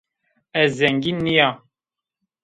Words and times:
Ez 0.61 0.69
zengîn 0.79 1.17
nîya 1.25 1.49